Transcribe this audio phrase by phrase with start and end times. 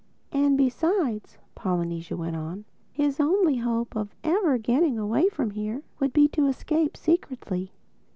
[0.31, 6.11] "And besides," Polynesia went on, "his only hope of ever getting away from here would
[6.11, 7.71] be to escape secretly.